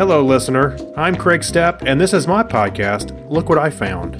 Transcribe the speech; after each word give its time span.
Hello, 0.00 0.24
listener. 0.24 0.78
I'm 0.96 1.14
Kreg 1.14 1.44
Steppe, 1.44 1.82
and 1.82 2.00
this 2.00 2.14
is 2.14 2.26
my 2.26 2.42
podcast, 2.42 3.12
Look 3.30 3.50
What 3.50 3.58
I 3.58 3.68
Found. 3.68 4.14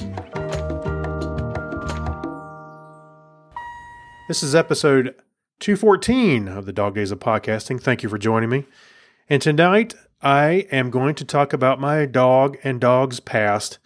This 4.28 4.42
is 4.42 4.54
episode 4.54 5.14
214 5.60 6.48
of 6.48 6.66
the 6.66 6.72
Dog 6.74 6.96
Days 6.96 7.10
of 7.10 7.18
Podcasting. 7.20 7.80
Thank 7.80 8.02
you 8.02 8.10
for 8.10 8.18
joining 8.18 8.50
me. 8.50 8.66
And 9.30 9.40
tonight, 9.40 9.94
I 10.20 10.66
am 10.70 10.90
going 10.90 11.14
to 11.14 11.24
talk 11.24 11.54
about 11.54 11.80
my 11.80 12.04
dog 12.04 12.58
and 12.62 12.78
dog's 12.78 13.18
past 13.18 13.78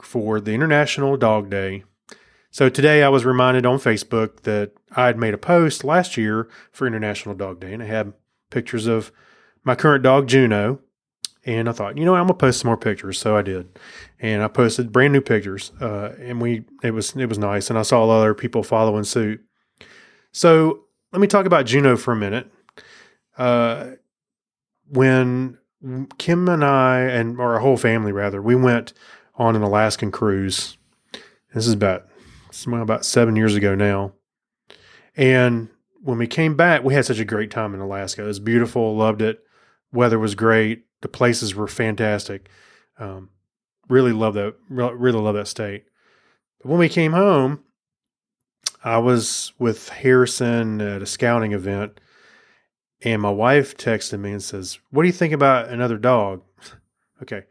for 0.00 0.40
the 0.40 0.54
International 0.54 1.18
Dog 1.18 1.50
Day. 1.50 1.84
So 2.50 2.70
today 2.70 3.02
I 3.02 3.10
was 3.10 3.26
reminded 3.26 3.66
on 3.66 3.78
Facebook 3.80 4.44
that 4.44 4.72
I 4.96 5.08
had 5.08 5.18
made 5.18 5.34
a 5.34 5.36
post 5.36 5.84
last 5.84 6.16
year 6.16 6.48
for 6.72 6.86
International 6.86 7.34
Dog 7.34 7.60
Day, 7.60 7.74
and 7.74 7.82
I 7.82 7.86
had 7.86 8.14
pictures 8.48 8.86
of 8.86 9.12
my 9.64 9.74
current 9.74 10.02
dog 10.02 10.28
Juno. 10.28 10.80
And 11.46 11.68
I 11.68 11.72
thought, 11.72 11.98
you 11.98 12.06
know, 12.06 12.14
I'm 12.14 12.24
gonna 12.24 12.38
post 12.38 12.60
some 12.60 12.70
more 12.70 12.76
pictures, 12.78 13.18
so 13.18 13.36
I 13.36 13.42
did, 13.42 13.78
and 14.18 14.42
I 14.42 14.48
posted 14.48 14.90
brand 14.92 15.12
new 15.12 15.20
pictures, 15.20 15.72
uh, 15.78 16.14
and 16.18 16.40
we 16.40 16.64
it 16.82 16.92
was 16.92 17.14
it 17.16 17.26
was 17.26 17.36
nice, 17.38 17.68
and 17.68 17.78
I 17.78 17.82
saw 17.82 18.02
a 18.02 18.06
lot 18.06 18.20
other 18.20 18.32
people 18.32 18.62
following 18.62 19.04
suit. 19.04 19.44
So 20.32 20.84
let 21.12 21.20
me 21.20 21.26
talk 21.26 21.44
about 21.44 21.66
Juno 21.66 21.98
for 21.98 22.12
a 22.12 22.16
minute. 22.16 22.50
Uh, 23.36 23.90
when 24.88 25.58
Kim 26.16 26.48
and 26.48 26.64
I, 26.64 27.00
and 27.00 27.38
or 27.38 27.52
our 27.52 27.60
whole 27.60 27.76
family 27.76 28.10
rather, 28.10 28.40
we 28.40 28.54
went 28.54 28.94
on 29.34 29.54
an 29.54 29.60
Alaskan 29.60 30.10
cruise. 30.10 30.78
This 31.52 31.66
is 31.66 31.74
about 31.74 32.06
about 32.72 33.04
seven 33.04 33.36
years 33.36 33.54
ago 33.54 33.74
now, 33.74 34.14
and 35.14 35.68
when 36.02 36.16
we 36.16 36.26
came 36.26 36.56
back, 36.56 36.84
we 36.84 36.94
had 36.94 37.04
such 37.04 37.18
a 37.18 37.24
great 37.26 37.50
time 37.50 37.74
in 37.74 37.80
Alaska. 37.80 38.24
It 38.24 38.28
was 38.28 38.40
beautiful, 38.40 38.96
loved 38.96 39.20
it. 39.20 39.43
Weather 39.94 40.18
was 40.18 40.34
great. 40.34 40.84
The 41.02 41.08
places 41.08 41.54
were 41.54 41.68
fantastic. 41.68 42.48
Um, 42.98 43.30
really 43.88 44.12
love 44.12 44.34
that. 44.34 44.56
Really 44.68 45.18
love 45.18 45.36
that 45.36 45.48
state. 45.48 45.84
But 46.60 46.70
when 46.70 46.80
we 46.80 46.88
came 46.88 47.12
home, 47.12 47.62
I 48.82 48.98
was 48.98 49.52
with 49.58 49.88
Harrison 49.88 50.80
at 50.80 51.00
a 51.00 51.06
scouting 51.06 51.52
event, 51.52 52.00
and 53.02 53.22
my 53.22 53.30
wife 53.30 53.76
texted 53.76 54.18
me 54.18 54.32
and 54.32 54.42
says, 54.42 54.78
"What 54.90 55.02
do 55.04 55.06
you 55.06 55.12
think 55.12 55.32
about 55.32 55.68
another 55.68 55.96
dog?" 55.96 56.42
okay, 57.22 57.44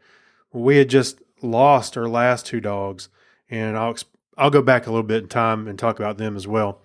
we 0.52 0.76
had 0.76 0.90
just 0.90 1.22
lost 1.42 1.96
our 1.96 2.08
last 2.08 2.46
two 2.46 2.60
dogs, 2.60 3.08
and 3.48 3.76
I'll 3.76 3.96
I'll 4.36 4.50
go 4.50 4.62
back 4.62 4.86
a 4.86 4.90
little 4.90 5.02
bit 5.02 5.22
in 5.22 5.28
time 5.28 5.66
and 5.66 5.78
talk 5.78 5.98
about 5.98 6.18
them 6.18 6.36
as 6.36 6.46
well. 6.46 6.82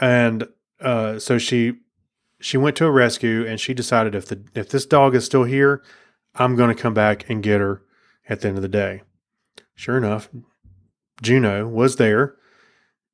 And 0.00 0.48
uh, 0.80 1.18
so 1.18 1.38
she 1.38 1.74
she 2.40 2.56
went 2.56 2.76
to 2.76 2.86
a 2.86 2.90
rescue 2.90 3.46
and 3.46 3.60
she 3.60 3.74
decided 3.74 4.14
if 4.14 4.26
the 4.26 4.42
if 4.54 4.70
this 4.70 4.86
dog 4.86 5.14
is 5.14 5.24
still 5.24 5.44
here, 5.44 5.82
I'm 6.34 6.56
going 6.56 6.74
to 6.74 6.82
come 6.82 6.94
back 6.94 7.28
and 7.28 7.42
get 7.42 7.60
her 7.60 7.82
at 8.28 8.40
the 8.40 8.48
end 8.48 8.56
of 8.56 8.62
the 8.62 8.68
day. 8.68 9.02
Sure 9.74 9.96
enough, 9.96 10.28
Juno 11.22 11.68
was 11.68 11.96
there 11.96 12.36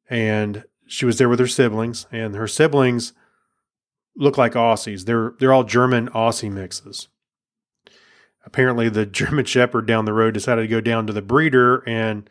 and 0.09 0.65
she 0.87 1.05
was 1.05 1.19
there 1.19 1.29
with 1.29 1.41
her 1.41 1.47
siblings 1.47 2.07
and 2.13 2.35
her 2.35 2.49
siblings 2.49 3.13
look 4.17 4.39
like 4.39 4.53
Aussies. 4.53 5.05
They're 5.05 5.35
they're 5.39 5.53
all 5.53 5.65
German 5.65 6.09
Aussie 6.11 6.51
mixes. 6.51 7.09
Apparently 8.45 8.89
the 8.89 9.07
German 9.21 9.45
shepherd 9.45 9.87
down 9.87 10.05
the 10.05 10.13
road 10.13 10.35
decided 10.35 10.63
to 10.63 10.69
go 10.69 10.81
down 10.81 11.07
to 11.07 11.13
the 11.13 11.23
breeder 11.23 11.83
and 11.89 12.31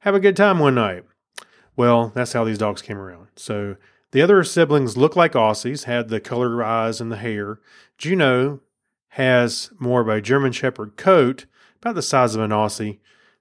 have 0.00 0.14
a 0.14 0.20
good 0.20 0.36
time 0.36 0.60
one 0.60 0.76
night. 0.76 1.04
Well, 1.74 2.12
that's 2.14 2.32
how 2.32 2.44
these 2.44 2.58
dogs 2.58 2.80
came 2.80 2.96
around. 2.96 3.28
So 3.36 3.76
the 4.12 4.22
other 4.22 4.42
siblings 4.44 4.96
look 4.96 5.16
like 5.16 5.32
Aussies, 5.32 5.84
had 5.84 6.08
the 6.08 6.20
color 6.20 6.62
eyes 6.62 7.00
and 7.00 7.10
the 7.10 7.16
hair. 7.16 7.60
Juno 7.98 8.60
has 9.10 9.70
more 9.78 10.00
of 10.00 10.08
a 10.08 10.20
German 10.20 10.52
Shepherd 10.52 10.96
coat, 10.96 11.46
about 11.80 11.94
the 11.94 12.02
size 12.02 12.34
of 12.34 12.42
an 12.42 12.50
Aussie, 12.50 12.98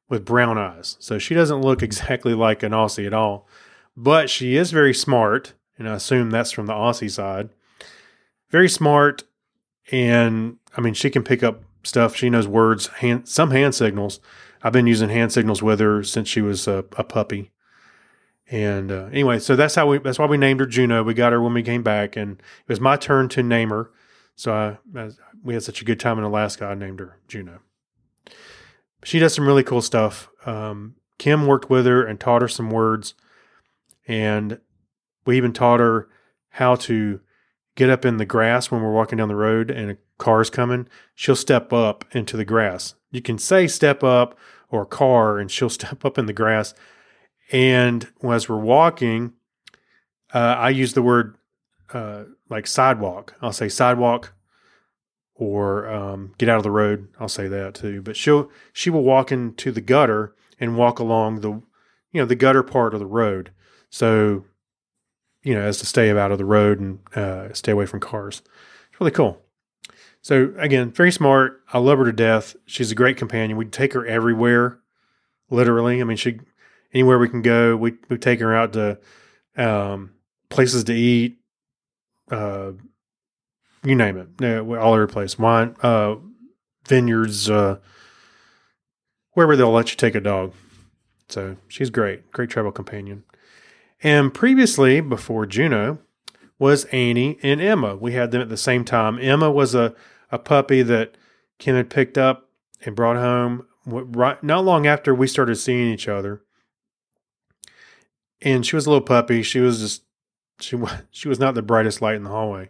with 0.09 0.25
brown 0.25 0.57
eyes. 0.57 0.97
So 0.99 1.17
she 1.17 1.35
doesn't 1.35 1.61
look 1.61 1.81
exactly 1.83 2.33
like 2.33 2.63
an 2.63 2.71
Aussie 2.71 3.05
at 3.07 3.13
all, 3.13 3.47
but 3.95 4.29
she 4.29 4.55
is 4.55 4.71
very 4.71 4.93
smart, 4.93 5.53
and 5.77 5.87
I 5.87 5.95
assume 5.95 6.29
that's 6.29 6.51
from 6.51 6.65
the 6.65 6.73
Aussie 6.73 7.11
side. 7.11 7.49
Very 8.49 8.69
smart, 8.69 9.23
and 9.91 10.57
I 10.75 10.81
mean, 10.81 10.93
she 10.93 11.09
can 11.09 11.23
pick 11.23 11.43
up 11.43 11.63
stuff. 11.83 12.15
She 12.15 12.29
knows 12.29 12.47
words, 12.47 12.87
hand, 12.87 13.27
some 13.27 13.51
hand 13.51 13.75
signals. 13.75 14.19
I've 14.63 14.73
been 14.73 14.87
using 14.87 15.09
hand 15.09 15.31
signals 15.31 15.61
with 15.61 15.79
her 15.79 16.03
since 16.03 16.27
she 16.27 16.41
was 16.41 16.67
a, 16.67 16.85
a 16.97 17.03
puppy. 17.03 17.51
And 18.49 18.91
uh, 18.91 19.05
anyway, 19.11 19.39
so 19.39 19.55
that's 19.55 19.73
how 19.73 19.87
we 19.87 19.97
that's 19.97 20.19
why 20.19 20.27
we 20.27 20.37
named 20.37 20.59
her 20.59 20.65
Juno. 20.65 21.03
We 21.03 21.13
got 21.13 21.33
her 21.33 21.41
when 21.41 21.53
we 21.53 21.63
came 21.63 21.81
back, 21.81 22.15
and 22.15 22.39
it 22.39 22.69
was 22.69 22.79
my 22.79 22.95
turn 22.95 23.27
to 23.29 23.41
name 23.41 23.69
her. 23.69 23.89
So 24.35 24.77
I, 24.95 25.09
we 25.43 25.53
had 25.55 25.63
such 25.63 25.81
a 25.81 25.85
good 25.85 25.99
time 25.99 26.17
in 26.19 26.23
Alaska. 26.23 26.65
I 26.65 26.75
named 26.75 26.99
her 26.99 27.17
Juno. 27.27 27.59
She 29.03 29.19
does 29.19 29.33
some 29.33 29.47
really 29.47 29.63
cool 29.63 29.81
stuff. 29.81 30.29
Um, 30.45 30.95
Kim 31.17 31.47
worked 31.47 31.69
with 31.69 31.85
her 31.85 32.05
and 32.05 32.19
taught 32.19 32.41
her 32.41 32.47
some 32.47 32.69
words, 32.69 33.15
and 34.07 34.59
we 35.25 35.37
even 35.37 35.53
taught 35.53 35.79
her 35.79 36.07
how 36.49 36.75
to 36.75 37.21
get 37.75 37.89
up 37.89 38.05
in 38.05 38.17
the 38.17 38.25
grass 38.25 38.69
when 38.69 38.81
we're 38.81 38.93
walking 38.93 39.17
down 39.17 39.27
the 39.27 39.35
road 39.35 39.71
and 39.71 39.91
a 39.91 39.97
car's 40.17 40.49
coming. 40.49 40.87
She'll 41.13 41.35
step 41.35 41.73
up 41.73 42.05
into 42.11 42.37
the 42.37 42.45
grass. 42.45 42.95
You 43.11 43.21
can 43.21 43.37
say 43.37 43.67
step 43.67 44.03
up 44.03 44.37
or 44.69 44.85
car, 44.85 45.39
and 45.39 45.49
she'll 45.49 45.69
step 45.71 46.05
up 46.05 46.17
in 46.17 46.27
the 46.27 46.33
grass 46.33 46.75
and 47.51 48.07
as 48.23 48.49
we're 48.49 48.57
walking, 48.57 49.33
uh, 50.33 50.55
I 50.57 50.69
use 50.69 50.93
the 50.93 51.01
word 51.01 51.37
uh, 51.93 52.23
like 52.49 52.67
sidewalk. 52.67 53.35
I'll 53.41 53.53
say 53.53 53.69
sidewalk 53.69 54.33
or 55.35 55.89
um, 55.89 56.33
get 56.37 56.49
out 56.49 56.57
of 56.57 56.63
the 56.63 56.71
road. 56.71 57.09
I'll 57.19 57.29
say 57.29 57.47
that 57.47 57.75
too. 57.75 58.01
But 58.01 58.15
she'll 58.15 58.49
she 58.73 58.89
will 58.89 59.03
walk 59.03 59.31
into 59.31 59.71
the 59.71 59.81
gutter 59.81 60.33
and 60.59 60.77
walk 60.77 60.99
along 60.99 61.41
the 61.41 61.51
you 62.11 62.21
know 62.21 62.25
the 62.25 62.35
gutter 62.35 62.63
part 62.63 62.93
of 62.93 62.99
the 62.99 63.05
road. 63.05 63.51
So 63.89 64.45
you 65.43 65.53
know 65.53 65.61
as 65.61 65.77
to 65.79 65.85
stay 65.85 66.09
out 66.11 66.31
of 66.31 66.37
the 66.37 66.45
road 66.45 66.79
and 66.79 66.99
uh, 67.15 67.53
stay 67.53 67.71
away 67.71 67.85
from 67.85 67.99
cars. 67.99 68.41
It's 68.89 68.99
really 68.99 69.11
cool. 69.11 69.41
So 70.21 70.53
again, 70.57 70.91
very 70.91 71.11
smart. 71.11 71.61
I 71.71 71.77
love 71.77 71.99
her 71.99 72.05
to 72.05 72.11
death. 72.11 72.55
She's 72.65 72.91
a 72.91 72.95
great 72.95 73.17
companion. 73.17 73.57
We 73.57 73.65
take 73.65 73.93
her 73.93 74.07
everywhere, 74.07 74.79
literally. 75.51 76.01
I 76.01 76.03
mean, 76.03 76.17
she 76.17 76.39
anywhere 76.93 77.19
we 77.19 77.29
can 77.29 77.41
go. 77.41 77.75
We 77.75 77.93
we 78.09 78.17
take 78.17 78.39
her 78.39 78.55
out 78.55 78.73
to 78.73 78.99
um, 79.57 80.11
places 80.49 80.83
to 80.85 80.93
eat, 80.93 81.37
uh, 82.31 82.71
you 83.83 83.95
name 83.95 84.17
it, 84.17 84.27
yeah, 84.39 84.59
all 84.59 84.93
over 84.93 85.05
the 85.05 85.13
place. 85.13 85.37
Wine, 85.37 85.75
uh, 85.81 86.15
vineyards, 86.87 87.49
uh, 87.49 87.77
wherever 89.31 89.55
they'll 89.55 89.71
let 89.71 89.91
you 89.91 89.97
take 89.97 90.15
a 90.15 90.21
dog. 90.21 90.53
So 91.29 91.57
she's 91.67 91.89
great, 91.89 92.31
great 92.31 92.49
travel 92.49 92.71
companion. 92.71 93.23
And 94.01 94.33
previously, 94.33 95.01
before 95.01 95.45
Juno, 95.45 95.99
was 96.59 96.85
Annie 96.85 97.37
and 97.41 97.61
Emma. 97.61 97.95
We 97.95 98.13
had 98.13 98.31
them 98.31 98.41
at 98.41 98.49
the 98.49 98.57
same 98.57 98.85
time. 98.85 99.19
Emma 99.19 99.51
was 99.51 99.75
a, 99.75 99.93
a 100.31 100.39
puppy 100.39 100.81
that 100.83 101.15
Kim 101.59 101.75
had 101.75 101.89
picked 101.89 102.17
up 102.17 102.49
and 102.85 102.95
brought 102.95 103.17
home 103.17 103.65
right 103.85 104.41
not 104.43 104.65
long 104.65 104.87
after 104.87 105.13
we 105.13 105.27
started 105.27 105.55
seeing 105.55 105.91
each 105.91 106.07
other 106.07 106.41
and 108.41 108.65
she 108.65 108.75
was 108.75 108.85
a 108.85 108.89
little 108.89 109.05
puppy. 109.05 109.41
She 109.41 109.59
was 109.59 109.79
just 109.79 110.03
she 110.59 110.77
she 111.11 111.27
was 111.27 111.39
not 111.39 111.55
the 111.55 111.61
brightest 111.61 112.01
light 112.01 112.15
in 112.15 112.23
the 112.23 112.29
hallway. 112.29 112.69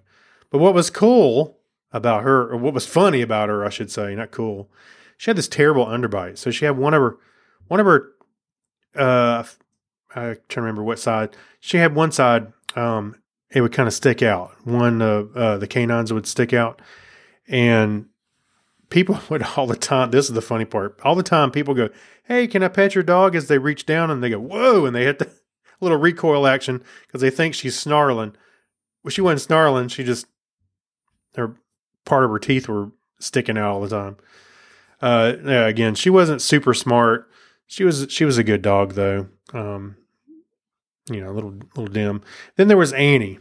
But 0.50 0.60
what 0.60 0.74
was 0.74 0.90
cool 0.90 1.58
about 1.92 2.24
her, 2.24 2.52
or 2.52 2.58
what 2.58 2.74
was 2.74 2.86
funny 2.86 3.22
about 3.22 3.50
her, 3.50 3.66
I 3.66 3.70
should 3.70 3.92
say, 3.92 4.16
not 4.16 4.32
cool. 4.32 4.70
She 5.18 5.30
had 5.30 5.38
this 5.38 5.48
terrible 5.48 5.86
underbite. 5.86 6.38
So 6.38 6.52
she 6.52 6.66
had 6.66 6.78
one 6.78 6.94
of 6.94 7.02
her 7.02 7.18
one 7.68 7.80
of 7.80 7.86
her 7.86 8.12
uh 8.96 9.44
I 10.16 10.36
can't 10.48 10.58
remember 10.58 10.84
what 10.84 11.00
side. 11.00 11.36
She 11.60 11.78
had 11.78 11.96
one 11.96 12.12
side 12.12 12.52
um 12.76 13.16
it 13.52 13.62
would 13.62 13.74
kind 13.74 13.88
of 13.88 13.94
stick 13.94 14.22
out. 14.22 14.52
One 14.66 15.02
of 15.02 15.36
uh, 15.38 15.58
the 15.58 15.68
canines 15.68 16.12
would 16.12 16.28
stick 16.28 16.52
out 16.52 16.82
and 17.48 18.08
people 18.90 19.20
would 19.30 19.44
all 19.56 19.68
the 19.68 19.76
time 19.76 20.12
this 20.12 20.28
is 20.28 20.34
the 20.34 20.42
funny 20.42 20.66
part. 20.66 21.00
All 21.04 21.16
the 21.16 21.24
time 21.24 21.52
people 21.52 21.74
go, 21.74 21.90
"Hey, 22.24 22.48
can 22.48 22.64
I 22.64 22.68
pet 22.68 22.96
your 22.96 23.04
dog?" 23.04 23.36
as 23.36 23.48
they 23.48 23.58
reach 23.58 23.86
down 23.86 24.12
and 24.12 24.24
they 24.24 24.30
go, 24.30 24.40
"Whoa," 24.40 24.86
and 24.86 24.96
they 24.96 25.04
hit 25.04 25.20
the 25.20 25.32
little 25.82 25.98
recoil 25.98 26.48
action 26.48 26.84
because 27.06 27.22
they 27.22 27.30
think 27.30 27.54
she's 27.54 27.78
snarling. 27.78 28.36
Well, 29.04 29.12
she 29.12 29.22
wasn't 29.22 29.42
snarling. 29.42 29.90
She 29.90 30.04
just 30.04 30.26
her 31.36 31.56
part 32.06 32.24
of 32.24 32.32
her 32.32 32.40
teeth 32.40 32.68
were 32.68 32.92
sticking 33.20 33.58
out 33.58 33.74
all 33.74 33.82
the 33.82 33.90
time. 33.90 34.18
Uh, 35.02 35.34
yeah, 35.44 35.68
again, 35.68 35.96
she 35.96 36.10
wasn't 36.10 36.42
super 36.42 36.74
smart. 36.74 37.30
She 37.68 37.84
was 37.84 38.08
she 38.10 38.26
was 38.26 38.38
a 38.38 38.44
good 38.44 38.62
dog 38.62 38.94
though. 38.94 39.28
Um, 39.54 39.98
you 41.12 41.22
know, 41.22 41.32
a 41.32 41.34
little 41.34 41.54
little 41.76 41.94
dim. 41.94 42.22
Then 42.56 42.68
there 42.68 42.78
was 42.78 42.94
Annie, 42.94 43.40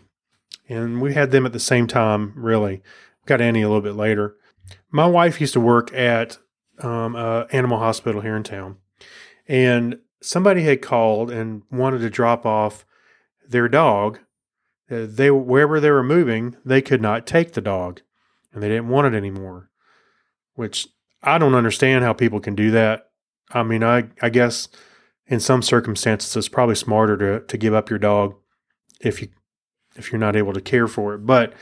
and 0.69 1.01
we 1.01 1.15
had 1.15 1.31
them 1.31 1.47
at 1.47 1.53
the 1.53 1.61
same 1.61 1.87
time. 1.87 2.33
Really, 2.37 2.83
got 3.27 3.41
Annie 3.41 3.63
a 3.63 3.69
little 3.69 3.83
bit 3.83 3.97
later. 3.97 4.37
My 4.91 5.07
wife 5.07 5.41
used 5.41 5.53
to 5.55 5.61
work 5.61 5.93
at 5.93 6.39
um, 6.81 7.17
animal 7.53 7.79
hospital 7.79 8.21
here 8.21 8.37
in 8.37 8.43
town, 8.43 8.77
and 9.47 9.99
somebody 10.25 10.63
had 10.63 10.81
called 10.81 11.31
and 11.31 11.63
wanted 11.71 11.99
to 11.99 12.11
drop 12.11 12.47
off 12.47 12.87
their 13.47 13.69
dog. 13.69 14.21
Uh, 14.91 15.07
they 15.09 15.31
wherever 15.31 15.81
they 15.81 15.91
were 15.91 16.03
moving, 16.03 16.57
they 16.65 16.81
could 16.81 17.03
not 17.03 17.27
take 17.27 17.53
the 17.53 17.61
dog, 17.61 18.01
and 18.53 18.63
they 18.63 18.69
didn't 18.69 18.89
want 18.89 19.13
it 19.13 19.17
anymore, 19.17 19.71
which 20.55 20.89
I 21.23 21.39
don't 21.39 21.55
understand 21.55 22.05
how 22.05 22.13
people 22.13 22.41
can 22.41 22.55
do 22.55 22.71
that. 22.71 23.11
I 23.53 23.63
mean, 23.63 23.83
I, 23.83 24.09
I 24.21 24.31
guess 24.31 24.69
in 25.27 25.41
some 25.41 25.63
circumstances 25.63 26.37
it's 26.37 26.49
probably 26.49 26.75
smarter 26.75 27.17
to, 27.17 27.47
to 27.47 27.59
give 27.59 27.75
up 27.75 27.91
your 27.91 27.99
dog 27.99 28.35
if 29.01 29.23
you 29.23 29.29
if 29.97 30.11
you're 30.11 30.19
not 30.19 30.37
able 30.37 30.53
to 30.53 30.61
care 30.61 30.89
for 30.89 31.15
it. 31.15 31.19
But 31.19 31.53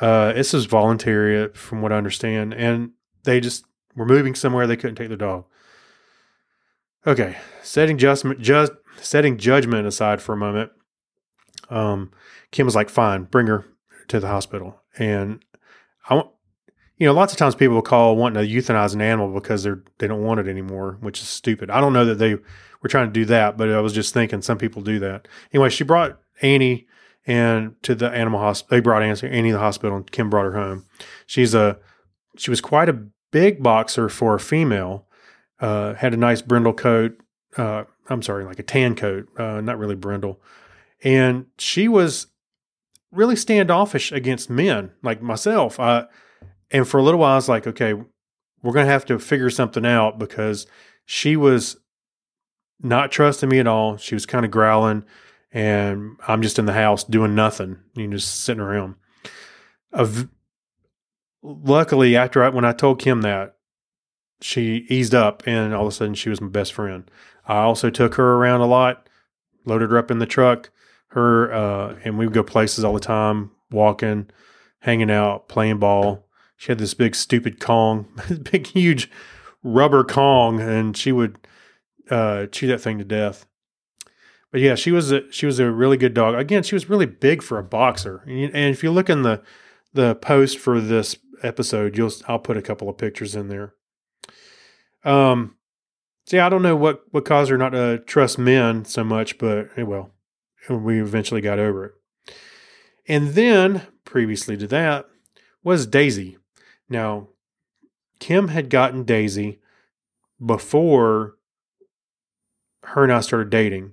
uh, 0.00 0.32
this 0.32 0.52
is 0.54 0.64
voluntary 0.66 1.48
from 1.54 1.82
what 1.82 1.92
I 1.92 1.96
understand. 1.96 2.52
And 2.54 2.90
they 3.24 3.40
just 3.40 3.64
were 3.94 4.06
moving 4.06 4.34
somewhere 4.34 4.66
they 4.66 4.76
couldn't 4.76 4.96
take 4.96 5.08
their 5.08 5.16
dog. 5.16 5.44
Okay, 7.06 7.36
setting 7.62 7.98
judgment, 7.98 8.40
just 8.40 8.72
setting 9.00 9.38
judgment 9.38 9.86
aside 9.86 10.20
for 10.20 10.32
a 10.32 10.36
moment. 10.36 10.72
Um, 11.70 12.10
Kim 12.50 12.66
was 12.66 12.74
like, 12.74 12.90
"Fine, 12.90 13.24
bring 13.24 13.46
her 13.46 13.64
to 14.08 14.18
the 14.18 14.26
hospital." 14.26 14.80
And 14.98 15.44
I 16.08 16.14
want, 16.14 16.30
you 16.96 17.06
know, 17.06 17.12
lots 17.12 17.32
of 17.32 17.38
times 17.38 17.54
people 17.54 17.74
will 17.74 17.82
call 17.82 18.16
wanting 18.16 18.42
to 18.42 18.52
euthanize 18.52 18.94
an 18.94 19.02
animal 19.02 19.32
because 19.32 19.62
they're 19.62 19.82
they 19.98 20.08
don't 20.08 20.24
want 20.24 20.40
it 20.40 20.48
anymore, 20.48 20.98
which 21.00 21.20
is 21.20 21.28
stupid. 21.28 21.70
I 21.70 21.80
don't 21.80 21.92
know 21.92 22.04
that 22.04 22.16
they 22.16 22.34
were 22.34 22.88
trying 22.88 23.06
to 23.06 23.12
do 23.12 23.24
that, 23.26 23.56
but 23.56 23.68
I 23.68 23.80
was 23.80 23.92
just 23.92 24.12
thinking 24.12 24.42
some 24.42 24.58
people 24.58 24.82
do 24.82 24.98
that. 24.98 25.28
Anyway, 25.52 25.70
she 25.70 25.84
brought 25.84 26.18
Annie 26.42 26.86
and 27.26 27.80
to 27.82 27.94
the 27.94 28.08
animal 28.10 28.40
hospital. 28.40 28.76
They 28.76 28.80
brought 28.80 29.02
Annie 29.02 29.50
to 29.50 29.54
the 29.54 29.58
hospital, 29.60 29.96
and 29.96 30.10
Kim 30.10 30.30
brought 30.30 30.44
her 30.44 30.56
home. 30.56 30.86
She's 31.26 31.54
a 31.54 31.78
she 32.36 32.50
was 32.50 32.60
quite 32.60 32.88
a 32.88 33.06
big 33.30 33.62
boxer 33.62 34.08
for 34.08 34.34
a 34.34 34.40
female. 34.40 35.05
Uh, 35.58 35.94
had 35.94 36.14
a 36.14 36.18
nice 36.18 36.42
brindle 36.42 36.74
coat. 36.74 37.18
Uh, 37.56 37.84
I'm 38.08 38.22
sorry, 38.22 38.44
like 38.44 38.58
a 38.58 38.62
tan 38.62 38.94
coat, 38.94 39.28
uh, 39.38 39.60
not 39.60 39.78
really 39.78 39.94
brindle. 39.94 40.40
And 41.02 41.46
she 41.58 41.88
was 41.88 42.26
really 43.10 43.36
standoffish 43.36 44.12
against 44.12 44.50
men, 44.50 44.92
like 45.02 45.22
myself. 45.22 45.78
And 45.78 46.86
for 46.86 46.98
a 46.98 47.02
little 47.02 47.20
while, 47.20 47.32
I 47.32 47.36
was 47.36 47.48
like, 47.48 47.66
okay, 47.66 47.94
we're 47.94 48.72
going 48.72 48.86
to 48.86 48.92
have 48.92 49.06
to 49.06 49.18
figure 49.18 49.50
something 49.50 49.86
out 49.86 50.18
because 50.18 50.66
she 51.04 51.36
was 51.36 51.76
not 52.82 53.10
trusting 53.10 53.48
me 53.48 53.58
at 53.58 53.66
all. 53.66 53.96
She 53.96 54.14
was 54.14 54.26
kind 54.26 54.44
of 54.44 54.50
growling, 54.50 55.04
and 55.52 56.16
I'm 56.28 56.42
just 56.42 56.58
in 56.58 56.66
the 56.66 56.72
house 56.72 57.04
doing 57.04 57.34
nothing, 57.34 57.78
you 57.94 58.06
know, 58.06 58.16
just 58.16 58.42
sitting 58.42 58.60
around. 58.60 58.96
Luckily, 61.42 62.16
after 62.16 62.42
I, 62.42 62.48
when 62.50 62.64
I 62.64 62.72
told 62.72 63.00
Kim 63.00 63.22
that, 63.22 63.55
she 64.40 64.86
eased 64.88 65.14
up, 65.14 65.42
and 65.46 65.74
all 65.74 65.86
of 65.86 65.92
a 65.92 65.94
sudden, 65.94 66.14
she 66.14 66.28
was 66.28 66.40
my 66.40 66.48
best 66.48 66.72
friend. 66.72 67.10
I 67.46 67.58
also 67.58 67.90
took 67.90 68.14
her 68.14 68.34
around 68.34 68.60
a 68.60 68.66
lot, 68.66 69.08
loaded 69.64 69.90
her 69.90 69.98
up 69.98 70.10
in 70.10 70.18
the 70.18 70.26
truck, 70.26 70.70
her, 71.08 71.52
uh, 71.52 71.96
and 72.04 72.18
we 72.18 72.26
would 72.26 72.34
go 72.34 72.42
places 72.42 72.84
all 72.84 72.94
the 72.94 73.00
time, 73.00 73.50
walking, 73.70 74.28
hanging 74.80 75.10
out, 75.10 75.48
playing 75.48 75.78
ball. 75.78 76.26
She 76.56 76.68
had 76.68 76.78
this 76.78 76.94
big, 76.94 77.14
stupid 77.14 77.60
Kong, 77.60 78.08
big, 78.50 78.66
huge 78.66 79.10
rubber 79.62 80.04
Kong, 80.04 80.60
and 80.60 80.96
she 80.96 81.12
would 81.12 81.38
uh, 82.10 82.46
chew 82.46 82.66
that 82.68 82.80
thing 82.80 82.98
to 82.98 83.04
death. 83.04 83.46
But 84.52 84.60
yeah, 84.60 84.74
she 84.74 84.92
was 84.92 85.12
a, 85.12 85.30
she 85.30 85.46
was 85.46 85.58
a 85.58 85.70
really 85.70 85.96
good 85.96 86.14
dog. 86.14 86.34
Again, 86.34 86.62
she 86.62 86.74
was 86.74 86.88
really 86.88 87.06
big 87.06 87.42
for 87.42 87.58
a 87.58 87.64
boxer. 87.64 88.22
And, 88.26 88.54
and 88.54 88.74
if 88.74 88.82
you 88.82 88.90
look 88.90 89.10
in 89.10 89.22
the 89.22 89.42
the 89.92 90.14
post 90.14 90.58
for 90.58 90.80
this 90.80 91.16
episode, 91.42 91.96
you'll 91.96 92.12
I'll 92.28 92.38
put 92.38 92.56
a 92.56 92.62
couple 92.62 92.88
of 92.88 92.98
pictures 92.98 93.34
in 93.34 93.48
there. 93.48 93.74
Um, 95.04 95.56
See, 96.26 96.40
I 96.40 96.48
don't 96.48 96.62
know 96.62 96.74
what, 96.74 97.04
what 97.12 97.24
caused 97.24 97.50
her 97.52 97.58
not 97.58 97.70
to 97.70 97.98
trust 97.98 98.36
men 98.36 98.84
so 98.84 99.04
much, 99.04 99.38
but 99.38 99.68
eh, 99.76 99.82
well, 99.82 100.10
we 100.68 101.00
eventually 101.00 101.40
got 101.40 101.60
over 101.60 101.84
it. 101.84 101.94
And 103.06 103.30
then, 103.30 103.82
previously 104.04 104.56
to 104.56 104.66
that, 104.66 105.06
was 105.62 105.86
Daisy. 105.86 106.36
Now, 106.88 107.28
Kim 108.18 108.48
had 108.48 108.70
gotten 108.70 109.04
Daisy 109.04 109.60
before 110.44 111.36
her 112.82 113.04
and 113.04 113.12
I 113.12 113.20
started 113.20 113.50
dating, 113.50 113.92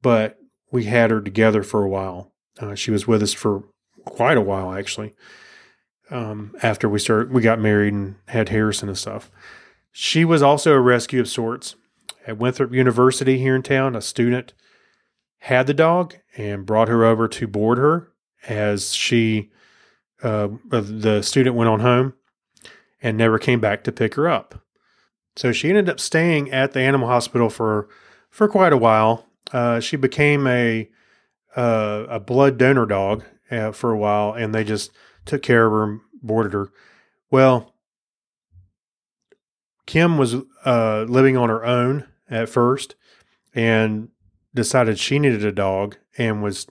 but 0.00 0.38
we 0.70 0.84
had 0.84 1.10
her 1.10 1.20
together 1.20 1.64
for 1.64 1.82
a 1.82 1.88
while. 1.88 2.32
Uh, 2.60 2.76
she 2.76 2.92
was 2.92 3.08
with 3.08 3.22
us 3.22 3.32
for 3.32 3.64
quite 4.04 4.36
a 4.36 4.42
while, 4.42 4.72
actually. 4.72 5.14
Um, 6.10 6.54
after 6.62 6.88
we 6.88 7.00
started, 7.00 7.32
we 7.32 7.42
got 7.42 7.58
married 7.58 7.94
and 7.94 8.14
had 8.28 8.50
Harrison 8.50 8.88
and 8.88 8.98
stuff. 8.98 9.28
She 9.96 10.24
was 10.24 10.42
also 10.42 10.72
a 10.72 10.80
rescue 10.80 11.20
of 11.20 11.28
sorts. 11.28 11.76
At 12.26 12.36
Winthrop 12.36 12.72
University 12.72 13.38
here 13.38 13.54
in 13.54 13.62
town, 13.62 13.94
a 13.94 14.00
student 14.00 14.52
had 15.38 15.68
the 15.68 15.72
dog 15.72 16.16
and 16.36 16.66
brought 16.66 16.88
her 16.88 17.04
over 17.04 17.28
to 17.28 17.46
board 17.46 17.78
her 17.78 18.08
as 18.48 18.92
she, 18.92 19.52
uh, 20.20 20.48
the 20.68 21.22
student 21.22 21.54
went 21.54 21.70
on 21.70 21.78
home 21.78 22.14
and 23.00 23.16
never 23.16 23.38
came 23.38 23.60
back 23.60 23.84
to 23.84 23.92
pick 23.92 24.14
her 24.16 24.28
up. 24.28 24.60
So 25.36 25.52
she 25.52 25.68
ended 25.68 25.88
up 25.88 26.00
staying 26.00 26.50
at 26.50 26.72
the 26.72 26.80
animal 26.80 27.06
hospital 27.06 27.48
for 27.48 27.88
for 28.30 28.48
quite 28.48 28.72
a 28.72 28.76
while. 28.76 29.28
Uh, 29.52 29.78
she 29.78 29.96
became 29.96 30.48
a 30.48 30.90
uh, 31.54 32.06
a 32.08 32.18
blood 32.18 32.58
donor 32.58 32.86
dog 32.86 33.22
uh, 33.48 33.70
for 33.70 33.92
a 33.92 33.98
while, 33.98 34.32
and 34.32 34.52
they 34.52 34.64
just 34.64 34.90
took 35.24 35.42
care 35.42 35.66
of 35.66 35.72
her 35.72 35.82
and 35.84 36.00
boarded 36.20 36.52
her. 36.52 36.72
Well, 37.30 37.73
Kim 39.86 40.18
was 40.18 40.36
uh, 40.64 41.04
living 41.08 41.36
on 41.36 41.48
her 41.48 41.64
own 41.64 42.06
at 42.30 42.48
first 42.48 42.94
and 43.54 44.08
decided 44.54 44.98
she 44.98 45.18
needed 45.18 45.44
a 45.44 45.52
dog 45.52 45.96
and 46.16 46.42
was 46.42 46.66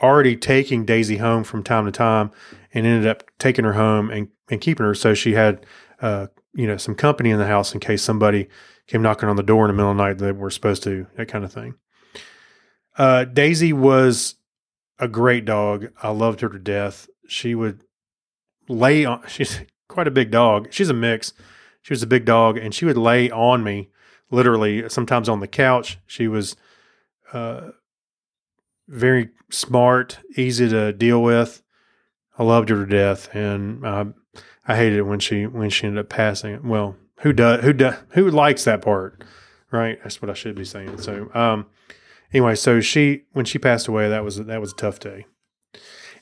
already 0.00 0.36
taking 0.36 0.84
Daisy 0.84 1.18
home 1.18 1.44
from 1.44 1.62
time 1.62 1.86
to 1.86 1.92
time 1.92 2.30
and 2.74 2.86
ended 2.86 3.06
up 3.06 3.24
taking 3.38 3.64
her 3.64 3.74
home 3.74 4.10
and, 4.10 4.28
and 4.50 4.60
keeping 4.60 4.84
her. 4.84 4.94
So 4.94 5.14
she 5.14 5.34
had, 5.34 5.64
uh, 6.00 6.26
you 6.54 6.66
know, 6.66 6.76
some 6.76 6.94
company 6.94 7.30
in 7.30 7.38
the 7.38 7.46
house 7.46 7.72
in 7.72 7.80
case 7.80 8.02
somebody 8.02 8.48
came 8.86 9.02
knocking 9.02 9.28
on 9.28 9.36
the 9.36 9.42
door 9.42 9.64
in 9.64 9.68
the 9.68 9.74
middle 9.74 9.92
of 9.92 9.96
the 9.96 10.02
night 10.02 10.18
that 10.18 10.36
were 10.36 10.50
supposed 10.50 10.82
to, 10.82 11.06
that 11.16 11.28
kind 11.28 11.44
of 11.44 11.52
thing. 11.52 11.74
Uh, 12.98 13.24
Daisy 13.24 13.72
was 13.72 14.34
a 14.98 15.08
great 15.08 15.44
dog. 15.44 15.88
I 16.02 16.10
loved 16.10 16.40
her 16.40 16.48
to 16.48 16.58
death. 16.58 17.08
She 17.26 17.54
would 17.54 17.84
lay 18.68 19.04
on, 19.04 19.22
she's 19.28 19.60
quite 19.88 20.08
a 20.08 20.12
big 20.12 20.30
dog. 20.30 20.68
She's 20.70 20.90
a 20.90 20.94
mix. 20.94 21.32
She 21.82 21.92
was 21.92 22.02
a 22.02 22.06
big 22.06 22.24
dog, 22.24 22.56
and 22.56 22.72
she 22.72 22.84
would 22.84 22.96
lay 22.96 23.30
on 23.30 23.64
me, 23.64 23.90
literally, 24.30 24.88
sometimes 24.88 25.28
on 25.28 25.40
the 25.40 25.48
couch. 25.48 25.98
She 26.06 26.28
was 26.28 26.56
uh, 27.32 27.70
very 28.88 29.30
smart, 29.50 30.18
easy 30.36 30.68
to 30.68 30.92
deal 30.92 31.22
with. 31.22 31.62
I 32.38 32.44
loved 32.44 32.68
her 32.68 32.86
to 32.86 32.86
death, 32.86 33.34
and 33.34 33.84
uh, 33.84 34.04
I 34.66 34.76
hated 34.76 35.00
it 35.00 35.02
when 35.02 35.18
she 35.18 35.46
when 35.46 35.70
she 35.70 35.86
ended 35.86 36.04
up 36.04 36.08
passing. 36.08 36.68
Well, 36.68 36.96
who 37.18 37.32
does 37.32 37.62
who 37.62 37.72
does 37.72 37.96
who 38.10 38.30
likes 38.30 38.64
that 38.64 38.80
part, 38.80 39.24
right? 39.70 39.98
That's 40.02 40.22
what 40.22 40.30
I 40.30 40.34
should 40.34 40.54
be 40.54 40.64
saying. 40.64 40.98
So, 40.98 41.30
um, 41.34 41.66
anyway, 42.32 42.54
so 42.54 42.80
she 42.80 43.24
when 43.32 43.44
she 43.44 43.58
passed 43.58 43.88
away, 43.88 44.08
that 44.08 44.24
was 44.24 44.36
that 44.36 44.60
was 44.60 44.72
a 44.72 44.76
tough 44.76 45.00
day. 45.00 45.26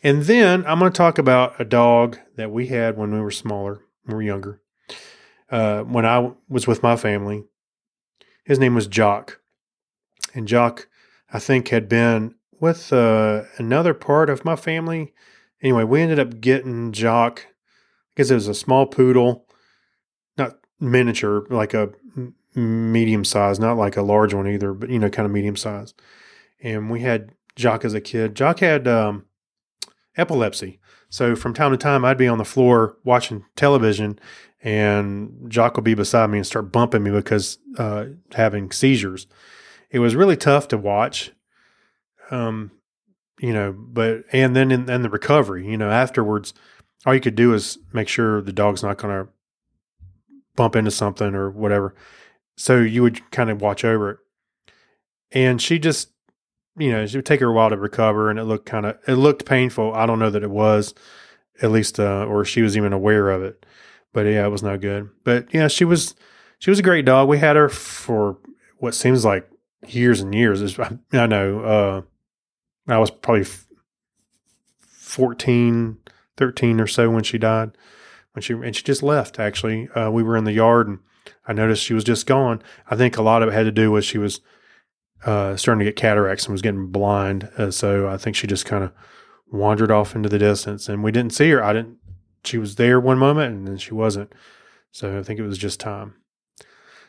And 0.03 0.23
then 0.23 0.65
I'm 0.67 0.79
going 0.79 0.91
to 0.91 0.97
talk 0.97 1.19
about 1.19 1.61
a 1.61 1.65
dog 1.65 2.19
that 2.37 2.51
we 2.51 2.69
had 2.69 2.97
when 2.97 3.13
we 3.13 3.21
were 3.21 3.31
smaller, 3.31 3.83
when 4.05 4.17
we 4.17 4.25
were 4.25 4.29
younger 4.29 4.63
uh, 5.51 5.83
when 5.83 6.07
I 6.07 6.33
was 6.49 6.67
with 6.67 6.83
my 6.83 6.97
family. 6.97 7.45
His 8.45 8.59
name 8.59 8.75
was 8.75 8.87
Jock. 8.87 9.41
And 10.35 10.47
Jock, 10.47 10.89
I 11.33 11.39
think, 11.39 11.69
had 11.69 11.89
been 11.89 12.35
with 12.61 12.93
uh, 12.93 13.43
another 13.59 13.95
part 13.95 14.31
of 14.31 14.45
my 14.45 14.57
family. 14.57 15.13
Anyway, 15.63 15.85
we 15.85 16.01
ended 16.01 16.19
up 16.19 16.41
getting 16.41 16.93
Jock 16.93 17.47
because 18.15 18.31
it 18.31 18.35
was 18.35 18.49
a 18.49 18.55
small 18.55 18.87
poodle, 18.87 19.47
not 20.37 20.59
miniature, 20.79 21.47
like 21.51 21.75
a 21.75 21.91
medium 22.55 23.25
size, 23.25 23.59
not 23.59 23.77
like 23.77 23.97
a 23.97 24.03
large 24.03 24.35
one 24.35 24.49
either, 24.49 24.73
but 24.73 24.91
you 24.91 24.99
know, 24.99 25.11
kind 25.11 25.27
of 25.27 25.33
medium 25.33 25.57
size. 25.57 25.95
And 26.63 26.91
we 26.91 27.01
had 27.01 27.33
Jock 27.57 27.85
as 27.85 27.95
a 27.95 28.01
kid. 28.01 28.35
Jock 28.35 28.61
had 28.61 28.87
um, 28.87 29.25
epilepsy. 30.17 30.81
So 31.09 31.35
from 31.35 31.55
time 31.55 31.73
to 31.73 31.77
time, 31.77 32.05
I'd 32.05 32.19
be 32.19 32.29
on 32.29 32.39
the 32.39 32.45
floor 32.45 32.97
watching 33.05 33.45
television, 33.57 34.19
and 34.63 35.47
Jock 35.49 35.77
would 35.77 35.85
be 35.85 35.95
beside 35.95 36.31
me 36.31 36.39
and 36.39 36.47
start 36.47 36.73
bumping 36.73 37.03
me 37.03 37.11
because 37.11 37.59
uh, 37.79 38.07
having 38.35 38.71
seizures. 38.71 39.27
It 39.91 39.99
was 39.99 40.15
really 40.15 40.37
tough 40.37 40.69
to 40.69 40.79
watch. 40.79 41.33
Um, 42.31 42.71
you 43.41 43.53
know, 43.53 43.73
but 43.73 44.25
and 44.33 44.55
then 44.55 44.71
in, 44.71 44.89
in 44.89 45.03
the 45.03 45.11
recovery, 45.11 45.67
you 45.67 45.77
know, 45.77 45.91
afterwards, 45.91 46.53
all 47.07 47.15
you 47.15 47.21
could 47.21 47.35
do 47.35 47.55
is 47.55 47.79
make 47.93 48.09
sure 48.09 48.43
the 48.43 48.53
dog's 48.53 48.83
not 48.83 48.99
going 48.99 49.25
to 49.25 49.33
bump 50.57 50.77
into 50.77 50.91
something 50.91 51.35
or 51.35 51.51
whatever. 51.51 51.95
So 52.57 52.79
you 52.79 53.03
would 53.03 53.31
kind 53.31 53.49
of 53.49 53.63
watch 53.63 53.85
over 53.85 54.11
it. 54.11 54.19
And 55.33 55.63
she 55.63 55.79
just, 55.79 56.11
you 56.77 56.93
know, 56.93 57.03
it 57.03 57.15
would 57.15 57.27
take 57.27 57.41
her 57.41 57.49
a 57.49 57.53
while 57.53 57.71
to 57.71 57.77
recover, 57.77 58.31
and 58.31 58.39
it 58.39 58.45
looked 58.45 58.67
kind 58.67 58.87
of, 58.87 58.99
it 59.07 59.15
looked 59.15 59.45
painful. 59.45 59.95
I 59.95 60.07
don't 60.07 60.19
know 60.19 60.31
that 60.31 60.43
it 60.43 60.51
was, 60.51 60.95
at 61.63 61.71
least, 61.71 62.01
uh, 62.01 62.25
or 62.25 62.45
she 62.45 62.63
was 62.63 62.77
even 62.77 62.93
aware 62.93 63.31
of 63.31 63.43
it 63.43 63.65
but 64.13 64.27
yeah, 64.27 64.45
it 64.45 64.51
was 64.51 64.63
no 64.63 64.77
good. 64.79 65.11
But 65.25 65.53
yeah, 65.53 65.69
she 65.69 65.85
was 65.85 66.15
she 66.59 66.71
was 66.71 66.79
a 66.79 66.85
great 66.85 67.05
dog. 67.05 67.29
We 67.29 67.39
had 67.39 67.57
her 67.57 67.69
for 67.69 68.39
what 68.79 68.95
seems 68.95 69.25
like 69.25 69.49
years 69.87 70.21
and 70.21 70.35
years. 70.35 70.79
I 71.13 71.27
know 71.27 71.61
uh, 71.61 72.03
I 72.93 72.99
was 72.99 73.11
probably 73.11 73.47
14, 74.79 75.99
13 76.37 76.81
or 76.81 76.87
so 76.87 77.11
when 77.11 77.23
she 77.23 77.39
died. 77.39 77.73
when 78.33 78.43
she 78.43 78.55
and 78.55 78.75
she 78.75 78.83
just 78.83 79.03
left. 79.03 79.39
Actually, 79.39 79.89
uh, 79.91 80.11
we 80.11 80.23
were 80.23 80.37
in 80.37 80.45
the 80.45 80.53
yard 80.53 80.89
and 80.89 80.99
I 81.47 81.53
noticed 81.53 81.85
she 81.85 81.95
was 81.95 82.05
just 82.05 82.27
gone. 82.27 82.63
I 82.89 82.97
think 82.97 83.17
a 83.17 83.23
lot 83.23 83.43
of 83.43 83.49
it 83.49 83.53
had 83.53 83.65
to 83.65 83.73
do 83.73 83.91
with 83.91 84.05
she 84.05 84.19
was 84.19 84.41
uh, 85.25 85.57
starting 85.57 85.81
to 85.81 85.85
get 85.85 85.97
cataracts 85.97 86.47
and 86.47 86.53
was 86.53 86.63
getting 86.63 86.89
blind. 86.89 87.51
Uh, 87.57 87.71
so 87.71 88.09
I 88.09 88.17
think 88.17 88.37
she 88.37 88.47
just 88.47 88.67
kind 88.67 88.85
of 88.85 88.93
wandered 89.51 89.91
off 89.91 90.15
into 90.15 90.29
the 90.29 90.39
distance, 90.39 90.89
and 90.89 91.03
we 91.03 91.13
didn't 91.13 91.35
see 91.35 91.51
her. 91.51 91.63
I 91.63 91.73
didn't. 91.73 91.99
She 92.45 92.59
was 92.59 92.77
there 92.77 92.99
one 92.99 93.19
moment, 93.19 93.55
and 93.55 93.69
then 93.69 93.77
she 93.77 93.93
wasn't. 93.93 94.33
So 94.93 95.19
I 95.19 95.23
think 95.23 95.39
it 95.39 95.47
was 95.47 95.59
just 95.59 95.79
time. 95.79 96.15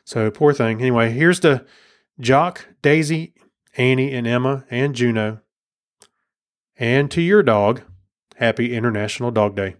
So 0.04 0.30
poor 0.30 0.54
thing. 0.54 0.82
Anyway, 0.82 1.12
here's 1.12 1.40
the 1.40 1.66
Jock, 2.20 2.68
Daisy, 2.82 3.34
Annie, 3.78 4.14
and 4.14 4.28
Emma, 4.28 4.66
and 4.70 4.94
Juno. 4.94 5.42
And 6.78 7.10
to 7.12 7.22
your 7.22 7.44
dog, 7.44 7.82
happy 8.36 8.76
International 8.76 9.32
Dog 9.32 9.56
Day. 9.56 9.76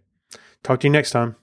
Talk 0.64 0.80
to 0.82 0.88
you 0.88 0.92
next 0.92 1.12
time. 1.12 1.36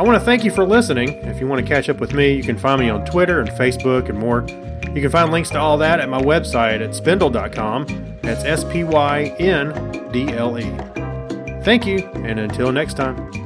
I 0.00 0.02
want 0.02 0.18
to 0.18 0.24
thank 0.24 0.44
you 0.44 0.50
for 0.50 0.64
listening. 0.64 1.10
If 1.26 1.40
you 1.40 1.46
want 1.46 1.60
to 1.60 1.74
catch 1.74 1.90
up 1.90 2.00
with 2.00 2.14
me, 2.14 2.32
you 2.32 2.42
can 2.42 2.56
find 2.56 2.80
me 2.80 2.88
on 2.88 3.04
Twitter 3.04 3.40
and 3.40 3.50
Facebook 3.50 4.08
and 4.08 4.18
more. 4.18 4.46
You 4.94 5.02
can 5.02 5.10
find 5.10 5.30
links 5.30 5.50
to 5.50 5.58
all 5.58 5.76
that 5.76 6.00
at 6.00 6.08
my 6.08 6.22
website 6.22 6.80
at 6.80 6.92
spyndle.com. 6.92 8.16
That's 8.22 8.42
S 8.42 8.64
P 8.64 8.82
Y 8.82 9.36
N 9.38 10.08
D 10.10 10.32
L 10.32 10.58
E. 10.58 10.64
Thank 11.64 11.84
you, 11.84 11.98
and 12.24 12.40
until 12.40 12.72
next 12.72 12.94
time. 12.94 13.39